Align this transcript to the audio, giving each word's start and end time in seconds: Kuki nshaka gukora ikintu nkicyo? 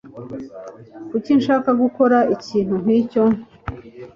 Kuki 1.09 1.29
nshaka 1.39 1.69
gukora 1.81 2.17
ikintu 2.35 2.75
nkicyo? 2.83 3.23